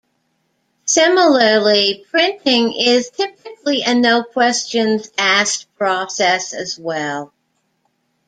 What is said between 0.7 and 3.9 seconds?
Similarly, printing is typically